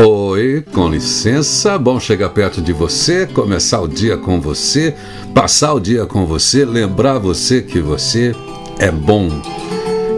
Oi, 0.00 0.64
com 0.72 0.88
licença, 0.88 1.76
bom 1.76 2.00
chegar 2.00 2.30
perto 2.30 2.62
de 2.62 2.72
você, 2.72 3.26
começar 3.26 3.78
o 3.82 3.86
dia 3.86 4.16
com 4.16 4.40
você, 4.40 4.94
passar 5.34 5.74
o 5.74 5.80
dia 5.80 6.06
com 6.06 6.24
você, 6.24 6.64
lembrar 6.64 7.18
você 7.18 7.60
que 7.60 7.78
você 7.78 8.34
é 8.78 8.90
bom, 8.90 9.28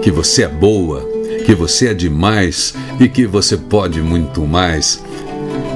que 0.00 0.12
você 0.12 0.44
é 0.44 0.48
boa, 0.48 1.04
que 1.44 1.56
você 1.56 1.88
é 1.88 1.94
demais 1.94 2.72
e 3.00 3.08
que 3.08 3.26
você 3.26 3.56
pode 3.56 4.00
muito 4.00 4.42
mais. 4.42 5.02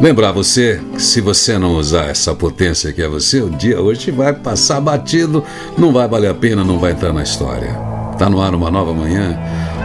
Lembrar 0.00 0.30
você 0.30 0.80
que 0.94 1.02
se 1.02 1.20
você 1.20 1.58
não 1.58 1.74
usar 1.74 2.04
essa 2.04 2.32
potência 2.36 2.92
que 2.92 3.02
é 3.02 3.08
você, 3.08 3.42
o 3.42 3.50
dia 3.50 3.80
hoje 3.80 4.12
vai 4.12 4.32
passar 4.32 4.80
batido, 4.80 5.42
não 5.76 5.92
vai 5.92 6.06
valer 6.06 6.30
a 6.30 6.34
pena, 6.34 6.62
não 6.62 6.78
vai 6.78 6.92
entrar 6.92 7.12
na 7.12 7.24
história. 7.24 7.72
Tá 8.16 8.30
no 8.30 8.40
ar 8.40 8.54
uma 8.54 8.70
nova 8.70 8.94
manhã 8.94 9.36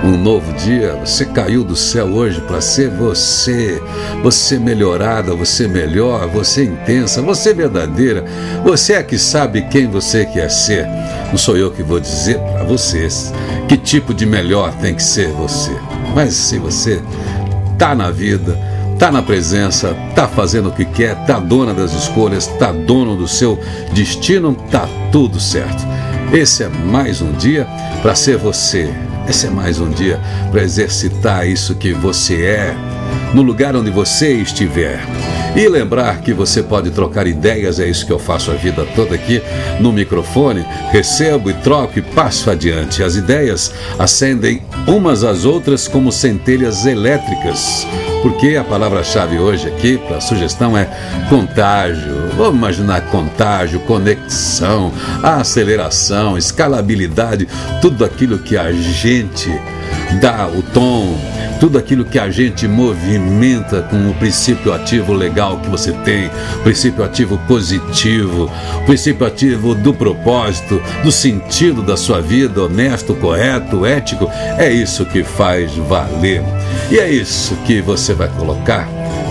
um 0.03 0.17
novo 0.17 0.51
dia. 0.53 0.95
Você 1.03 1.25
caiu 1.25 1.63
do 1.63 1.75
céu 1.75 2.07
hoje 2.07 2.41
para 2.41 2.59
ser 2.59 2.89
você. 2.89 3.81
Você 4.21 4.59
melhorada, 4.59 5.33
você 5.33 5.67
melhor, 5.67 6.27
você 6.27 6.65
intensa, 6.65 7.21
você 7.21 7.53
verdadeira. 7.53 8.25
Você 8.63 8.93
é 8.93 9.03
que 9.03 9.17
sabe 9.17 9.63
quem 9.69 9.87
você 9.87 10.25
quer 10.25 10.49
ser. 10.49 10.85
Não 11.29 11.37
sou 11.37 11.57
eu 11.57 11.71
que 11.71 11.81
vou 11.81 11.99
dizer 11.99 12.37
para 12.37 12.63
vocês 12.63 13.33
que 13.67 13.77
tipo 13.77 14.13
de 14.13 14.25
melhor 14.25 14.73
tem 14.81 14.93
que 14.93 15.03
ser 15.03 15.29
você. 15.29 15.71
Mas 16.13 16.33
se 16.33 16.59
você 16.59 17.01
tá 17.77 17.95
na 17.95 18.11
vida, 18.11 18.59
tá 18.99 19.11
na 19.11 19.21
presença, 19.21 19.95
tá 20.13 20.27
fazendo 20.27 20.69
o 20.69 20.71
que 20.71 20.85
quer, 20.85 21.15
tá 21.25 21.39
dona 21.39 21.73
das 21.73 21.93
escolhas, 21.93 22.47
tá 22.59 22.71
dono 22.71 23.15
do 23.15 23.27
seu 23.27 23.57
destino, 23.93 24.53
tá 24.69 24.87
tudo 25.11 25.39
certo. 25.39 25.83
Esse 26.31 26.63
é 26.63 26.69
mais 26.69 27.21
um 27.21 27.31
dia 27.33 27.67
para 28.01 28.15
ser 28.15 28.37
você 28.37 28.93
esse 29.27 29.47
é 29.47 29.49
mais 29.49 29.79
um 29.79 29.89
dia 29.89 30.19
para 30.51 30.63
exercitar 30.63 31.47
isso 31.47 31.75
que 31.75 31.93
você 31.93 32.45
é, 32.45 32.75
no 33.33 33.41
lugar 33.41 33.75
onde 33.75 33.89
você 33.89 34.33
estiver. 34.33 34.99
E 35.55 35.67
lembrar 35.67 36.21
que 36.21 36.33
você 36.33 36.63
pode 36.63 36.89
trocar 36.89 37.27
ideias, 37.27 37.79
é 37.79 37.87
isso 37.87 38.07
que 38.07 38.11
eu 38.11 38.17
faço 38.17 38.49
a 38.49 38.55
vida 38.55 38.87
toda 38.95 39.13
aqui 39.13 39.39
no 39.79 39.91
microfone. 39.91 40.65
Recebo 40.91 41.51
e 41.51 41.53
troco 41.53 41.99
e 41.99 42.01
passo 42.01 42.49
adiante. 42.49 43.03
As 43.03 43.15
ideias 43.15 43.71
acendem 43.99 44.63
umas 44.87 45.23
às 45.23 45.45
outras 45.45 45.87
como 45.87 46.11
centelhas 46.11 46.87
elétricas. 46.87 47.85
Porque 48.23 48.55
a 48.55 48.63
palavra-chave 48.63 49.37
hoje 49.37 49.67
aqui 49.67 49.97
para 49.97 50.17
a 50.17 50.21
sugestão 50.21 50.75
é 50.75 50.89
contágio. 51.29 52.29
Vamos 52.35 52.55
imaginar 52.55 53.01
contágio, 53.11 53.79
conexão, 53.81 54.91
aceleração, 55.21 56.35
escalabilidade, 56.35 57.47
tudo 57.79 58.03
aquilo 58.03 58.39
que 58.39 58.57
a 58.57 58.71
gente 58.71 59.51
dá 60.19 60.47
o 60.47 60.61
tom, 60.61 61.15
tudo 61.63 61.77
aquilo 61.77 62.03
que 62.03 62.19
a 62.19 62.29
gente 62.29 62.67
movimenta 62.67 63.83
com 63.83 64.09
o 64.09 64.13
princípio 64.15 64.73
ativo 64.73 65.13
legal 65.13 65.57
que 65.59 65.69
você 65.69 65.93
tem, 65.93 66.29
princípio 66.61 67.05
ativo 67.05 67.37
positivo, 67.47 68.51
princípio 68.85 69.25
ativo 69.25 69.73
do 69.73 69.93
propósito, 69.93 70.81
do 71.05 71.09
sentido 71.09 71.81
da 71.81 71.95
sua 71.95 72.19
vida, 72.19 72.61
honesto, 72.61 73.15
correto, 73.15 73.85
ético, 73.85 74.29
é 74.57 74.69
isso 74.73 75.05
que 75.05 75.23
faz 75.23 75.73
valer. 75.77 76.43
E 76.91 76.99
é 76.99 77.09
isso 77.09 77.55
que 77.65 77.79
você 77.79 78.13
vai 78.13 78.27
colocar 78.27 78.85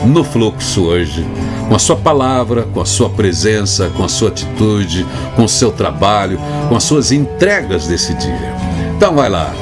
no 0.06 0.24
fluxo 0.24 0.84
hoje, 0.84 1.26
com 1.68 1.74
a 1.74 1.78
sua 1.78 1.96
palavra, 1.96 2.62
com 2.62 2.80
a 2.80 2.86
sua 2.86 3.10
presença, 3.10 3.90
com 3.94 4.04
a 4.04 4.08
sua 4.08 4.30
atitude, 4.30 5.06
com 5.36 5.44
o 5.44 5.48
seu 5.48 5.70
trabalho, 5.70 6.40
com 6.70 6.76
as 6.76 6.82
suas 6.82 7.12
entregas 7.12 7.86
desse 7.88 8.14
dia. 8.14 8.54
Então 8.96 9.14
vai 9.14 9.28
lá, 9.28 9.52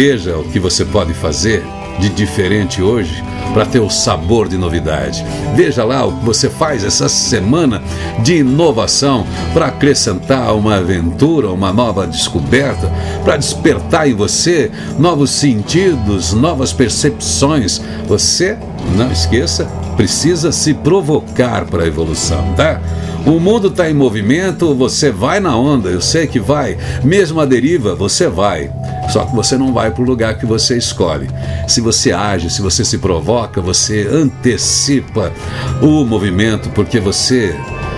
Veja 0.00 0.38
o 0.38 0.44
que 0.44 0.60
você 0.60 0.84
pode 0.84 1.12
fazer 1.12 1.60
de 1.98 2.08
diferente 2.08 2.80
hoje 2.80 3.20
para 3.52 3.66
ter 3.66 3.80
o 3.80 3.90
sabor 3.90 4.48
de 4.48 4.56
novidade. 4.56 5.24
Veja 5.54 5.84
lá 5.84 6.04
o 6.04 6.16
que 6.18 6.24
você 6.24 6.48
faz 6.48 6.84
essa 6.84 7.08
semana 7.08 7.82
de 8.22 8.36
inovação 8.36 9.26
para 9.52 9.66
acrescentar 9.66 10.54
uma 10.54 10.76
aventura, 10.76 11.50
uma 11.50 11.72
nova 11.72 12.06
descoberta, 12.06 12.90
para 13.24 13.36
despertar 13.36 14.08
em 14.08 14.14
você 14.14 14.70
novos 14.98 15.30
sentidos, 15.30 16.32
novas 16.32 16.72
percepções. 16.72 17.80
Você, 18.06 18.56
não 18.96 19.10
esqueça, 19.10 19.64
precisa 19.96 20.52
se 20.52 20.74
provocar 20.74 21.64
para 21.66 21.82
a 21.84 21.86
evolução, 21.86 22.54
tá? 22.56 22.80
O 23.26 23.38
mundo 23.38 23.68
está 23.68 23.90
em 23.90 23.94
movimento, 23.94 24.74
você 24.74 25.10
vai 25.10 25.38
na 25.38 25.54
onda, 25.54 25.90
eu 25.90 26.00
sei 26.00 26.26
que 26.26 26.40
vai. 26.40 26.78
Mesmo 27.04 27.40
a 27.40 27.44
deriva, 27.44 27.94
você 27.94 28.28
vai. 28.28 28.70
Só 29.10 29.24
que 29.24 29.34
você 29.34 29.58
não 29.58 29.72
vai 29.72 29.90
para 29.90 30.02
o 30.02 30.06
lugar 30.06 30.38
que 30.38 30.46
você 30.46 30.78
escolhe. 30.78 31.28
Se 31.66 31.80
você 31.80 32.12
age, 32.12 32.48
se 32.48 32.62
você 32.62 32.84
se 32.84 32.96
provoca, 32.98 33.37
você 33.46 34.08
antecipa 34.10 35.32
o 35.80 36.04
movimento, 36.04 36.68
porque 36.70 36.98
você 36.98 37.54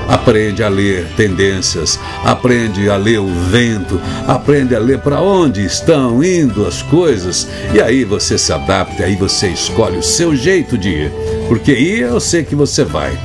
aprende 0.09 0.63
a 0.63 0.69
ler 0.69 1.07
tendências, 1.17 1.99
aprende 2.25 2.91
a 2.91 2.97
ler 2.97 3.19
o 3.21 3.29
vento, 3.29 4.01
aprende 4.27 4.75
a 4.75 4.79
ler 4.79 4.99
para 4.99 5.21
onde 5.21 5.65
estão 5.65 6.23
indo 6.23 6.67
as 6.67 6.83
coisas, 6.83 7.49
e 7.73 7.81
aí 7.81 8.05
você 8.05 8.37
se 8.37 8.53
adapta, 8.53 9.05
aí 9.05 9.17
você 9.17 9.49
escolhe 9.49 9.97
o 9.99 10.03
seu 10.03 10.35
jeito 10.35 10.77
de 10.77 10.89
ir, 10.89 11.13
porque 11.49 11.73
ir 11.73 12.01
eu 12.01 12.21
sei 12.21 12.43
que 12.43 12.55
você 12.55 12.85
vai. 12.85 13.17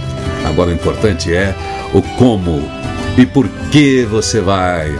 Agora 0.45 0.69
o 0.69 0.73
importante 0.73 1.33
é 1.33 1.55
o 1.93 2.01
como 2.17 2.63
e 3.17 3.25
por 3.25 3.47
que 3.71 4.03
você 4.03 4.39
vai. 4.39 4.95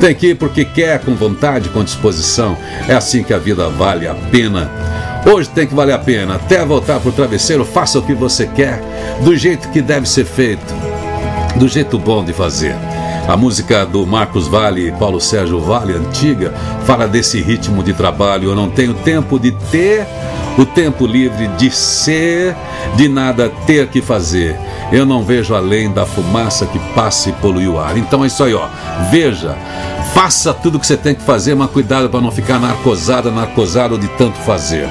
Tem 0.00 0.14
que 0.14 0.28
ir 0.28 0.34
porque 0.34 0.64
quer, 0.64 0.98
com 1.00 1.14
vontade, 1.14 1.68
com 1.68 1.84
disposição. 1.84 2.56
É 2.88 2.94
assim 2.94 3.22
que 3.22 3.32
a 3.32 3.38
vida 3.38 3.68
vale 3.68 4.08
a 4.08 4.14
pena. 4.14 4.68
Hoje 5.24 5.48
tem 5.48 5.66
que 5.66 5.74
valer 5.74 5.94
a 5.94 5.98
pena. 5.98 6.34
Até 6.34 6.64
voltar 6.64 6.98
para 6.98 7.08
o 7.08 7.12
travesseiro, 7.12 7.64
faça 7.64 7.98
o 7.98 8.02
que 8.02 8.14
você 8.14 8.46
quer, 8.46 8.82
do 9.22 9.36
jeito 9.36 9.68
que 9.68 9.80
deve 9.80 10.08
ser 10.08 10.24
feito, 10.24 10.74
do 11.56 11.68
jeito 11.68 11.98
bom 11.98 12.24
de 12.24 12.32
fazer. 12.32 12.74
A 13.28 13.36
música 13.36 13.86
do 13.86 14.04
Marcos 14.04 14.48
Vale 14.48 14.88
e 14.88 14.92
Paulo 14.92 15.20
Sérgio 15.20 15.60
Vale, 15.60 15.92
antiga, 15.92 16.52
fala 16.84 17.06
desse 17.06 17.40
ritmo 17.40 17.80
de 17.82 17.92
trabalho. 17.92 18.50
Eu 18.50 18.56
não 18.56 18.68
tenho 18.68 18.94
tempo 18.94 19.38
de 19.38 19.52
ter 19.52 20.04
o 20.58 20.66
tempo 20.66 21.06
livre 21.06 21.46
de 21.56 21.70
ser, 21.70 22.54
de 22.96 23.08
nada 23.08 23.48
ter 23.64 23.86
que 23.86 24.02
fazer. 24.02 24.58
Eu 24.90 25.06
não 25.06 25.22
vejo 25.22 25.54
além 25.54 25.90
da 25.90 26.04
fumaça 26.04 26.66
que 26.66 26.78
passa 26.94 27.30
e 27.30 27.32
polui 27.34 27.68
o 27.68 27.78
ar. 27.78 27.96
Então 27.96 28.24
é 28.24 28.26
isso 28.26 28.42
aí, 28.42 28.54
ó. 28.54 28.66
Veja, 29.10 29.56
faça 30.12 30.52
tudo 30.52 30.76
o 30.76 30.80
que 30.80 30.86
você 30.86 30.96
tem 30.96 31.14
que 31.14 31.22
fazer, 31.22 31.54
mas 31.54 31.70
cuidado 31.70 32.08
para 32.08 32.20
não 32.20 32.30
ficar 32.30 32.58
narcosada, 32.58 33.30
narcosado 33.30 33.98
de 33.98 34.08
tanto 34.08 34.38
fazer. 34.38 34.88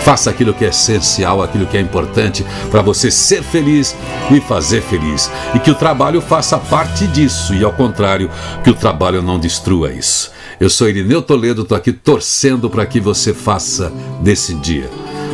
Faça 0.00 0.30
aquilo 0.30 0.52
que 0.52 0.64
é 0.64 0.68
essencial, 0.68 1.42
aquilo 1.42 1.66
que 1.66 1.76
é 1.76 1.80
importante 1.80 2.44
para 2.70 2.82
você 2.82 3.10
ser 3.10 3.42
feliz 3.42 3.94
e 4.30 4.40
fazer 4.40 4.82
feliz. 4.82 5.30
E 5.54 5.58
que 5.60 5.70
o 5.70 5.74
trabalho 5.74 6.20
faça 6.20 6.58
parte 6.58 7.06
disso, 7.06 7.54
e 7.54 7.62
ao 7.62 7.72
contrário, 7.72 8.30
que 8.64 8.70
o 8.70 8.74
trabalho 8.74 9.22
não 9.22 9.38
destrua 9.38 9.92
isso. 9.92 10.32
Eu 10.62 10.70
sou 10.70 10.88
Irineu 10.88 11.20
Toledo, 11.20 11.62
estou 11.62 11.76
aqui 11.76 11.90
torcendo 11.90 12.70
para 12.70 12.86
que 12.86 13.00
você 13.00 13.34
faça 13.34 13.92
desse 14.22 14.54
dia 14.54 14.88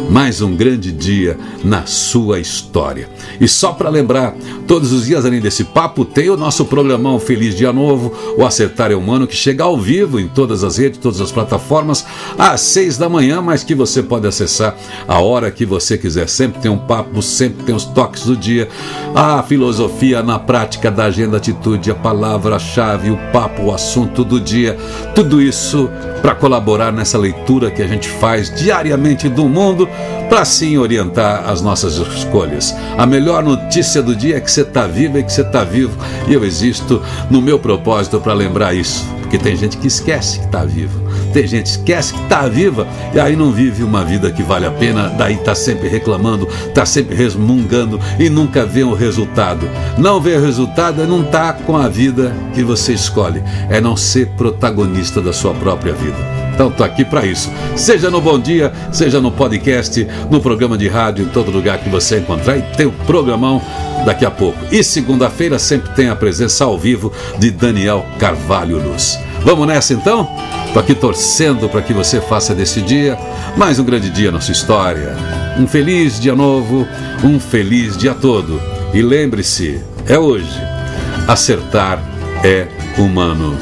mais 0.08 0.40
um 0.40 0.56
grande 0.56 0.90
dia 0.90 1.36
na 1.62 1.84
sua 1.86 2.40
história. 2.40 3.08
E 3.40 3.46
só 3.46 3.72
para 3.72 3.90
lembrar, 3.90 4.34
todos 4.66 4.92
os 4.92 5.06
dias 5.06 5.24
além 5.24 5.40
desse 5.40 5.64
papo 5.64 6.04
tem 6.04 6.30
o 6.30 6.36
nosso 6.36 6.64
programão 6.64 7.18
Feliz 7.18 7.54
Dia 7.54 7.72
Novo, 7.72 8.12
o 8.36 8.44
Acertar 8.44 8.90
é 8.90 8.94
Humano, 8.94 9.26
que 9.26 9.36
chega 9.36 9.64
ao 9.64 9.76
vivo 9.76 10.18
em 10.18 10.26
todas 10.26 10.64
as 10.64 10.78
redes, 10.78 10.98
todas 10.98 11.20
as 11.20 11.30
plataformas, 11.30 12.06
às 12.38 12.60
seis 12.62 12.96
da 12.96 13.08
manhã, 13.08 13.42
mas 13.42 13.62
que 13.62 13.74
você 13.74 14.02
pode 14.02 14.26
acessar 14.26 14.74
a 15.06 15.20
hora 15.20 15.50
que 15.50 15.66
você 15.66 15.98
quiser. 15.98 16.28
Sempre 16.28 16.60
tem 16.60 16.70
um 16.70 16.78
papo, 16.78 17.20
sempre 17.20 17.64
tem 17.64 17.74
os 17.74 17.84
toques 17.84 18.24
do 18.24 18.36
dia, 18.36 18.68
a 19.14 19.42
filosofia 19.42 20.22
na 20.22 20.38
prática 20.38 20.90
da 20.90 21.04
agenda 21.04 21.36
atitude, 21.36 21.90
a 21.90 21.94
palavra-chave, 21.94 23.10
o 23.10 23.18
papo, 23.32 23.64
o 23.64 23.74
assunto 23.74 24.24
do 24.24 24.40
dia, 24.40 24.76
tudo 25.18 25.42
isso 25.42 25.90
para 26.22 26.32
colaborar 26.32 26.92
nessa 26.92 27.18
leitura 27.18 27.72
que 27.72 27.82
a 27.82 27.88
gente 27.88 28.08
faz 28.08 28.54
diariamente 28.54 29.28
do 29.28 29.48
mundo 29.48 29.88
para 30.28 30.42
assim 30.42 30.78
orientar 30.78 31.50
as 31.50 31.60
nossas 31.60 31.96
escolhas. 31.96 32.72
A 32.96 33.04
melhor 33.04 33.42
notícia 33.42 34.00
do 34.00 34.14
dia 34.14 34.36
é 34.36 34.40
que 34.40 34.48
você 34.48 34.60
está 34.60 34.86
vivo 34.86 35.18
e 35.18 35.24
que 35.24 35.32
você 35.32 35.40
está 35.40 35.64
vivo. 35.64 35.98
E 36.28 36.34
eu 36.34 36.44
existo 36.44 37.02
no 37.28 37.42
meu 37.42 37.58
propósito 37.58 38.20
para 38.20 38.32
lembrar 38.32 38.74
isso. 38.74 39.04
Porque 39.20 39.38
tem 39.38 39.56
gente 39.56 39.76
que 39.78 39.88
esquece 39.88 40.38
que 40.38 40.46
está 40.46 40.64
vivo. 40.64 41.07
Tem 41.32 41.46
gente 41.46 41.64
que 41.64 41.78
esquece 41.78 42.14
que 42.14 42.22
está 42.22 42.48
viva 42.48 42.86
e 43.14 43.20
aí 43.20 43.36
não 43.36 43.52
vive 43.52 43.82
uma 43.82 44.04
vida 44.04 44.30
que 44.30 44.42
vale 44.42 44.66
a 44.66 44.70
pena, 44.70 45.08
daí 45.08 45.34
está 45.34 45.54
sempre 45.54 45.88
reclamando, 45.88 46.48
está 46.66 46.84
sempre 46.84 47.14
resmungando 47.14 48.00
e 48.18 48.28
nunca 48.28 48.64
vê 48.64 48.82
o 48.82 48.94
resultado. 48.94 49.68
Não 49.96 50.20
vê 50.20 50.36
o 50.36 50.42
resultado 50.42 51.02
é 51.02 51.06
não 51.06 51.22
estar 51.22 51.52
tá 51.52 51.62
com 51.62 51.76
a 51.76 51.88
vida 51.88 52.34
que 52.54 52.62
você 52.62 52.92
escolhe, 52.92 53.42
é 53.68 53.80
não 53.80 53.96
ser 53.96 54.28
protagonista 54.28 55.20
da 55.20 55.32
sua 55.32 55.54
própria 55.54 55.92
vida. 55.92 56.38
Então 56.58 56.72
tô 56.72 56.82
aqui 56.82 57.04
para 57.04 57.24
isso. 57.24 57.52
Seja 57.76 58.10
no 58.10 58.20
Bom 58.20 58.36
Dia, 58.36 58.72
seja 58.90 59.20
no 59.20 59.30
podcast, 59.30 60.04
no 60.28 60.40
programa 60.40 60.76
de 60.76 60.88
rádio, 60.88 61.24
em 61.24 61.28
todo 61.28 61.52
lugar 61.52 61.78
que 61.78 61.88
você 61.88 62.18
encontrar 62.18 62.58
e 62.58 62.62
tem 62.76 62.84
o 62.84 62.90
programão 62.90 63.62
daqui 64.04 64.24
a 64.24 64.30
pouco. 64.30 64.58
E 64.72 64.82
segunda-feira 64.82 65.56
sempre 65.56 65.90
tem 65.94 66.08
a 66.08 66.16
presença 66.16 66.64
ao 66.64 66.76
vivo 66.76 67.12
de 67.38 67.52
Daniel 67.52 68.04
Carvalho 68.18 68.82
Luz. 68.82 69.27
Vamos 69.44 69.66
nessa 69.66 69.94
então? 69.94 70.28
Estou 70.66 70.82
aqui 70.82 70.94
torcendo 70.94 71.68
para 71.68 71.82
que 71.82 71.92
você 71.92 72.20
faça 72.20 72.54
desse 72.54 72.82
dia 72.82 73.18
mais 73.56 73.78
um 73.78 73.84
grande 73.84 74.10
dia 74.10 74.30
na 74.30 74.40
sua 74.40 74.52
história. 74.52 75.16
Um 75.58 75.66
feliz 75.66 76.20
dia 76.20 76.34
novo, 76.34 76.86
um 77.24 77.40
feliz 77.40 77.96
dia 77.96 78.14
todo. 78.14 78.60
E 78.92 79.02
lembre-se, 79.02 79.82
é 80.06 80.18
hoje. 80.18 80.60
Acertar 81.26 82.02
é 82.44 82.68
humano. 82.98 83.56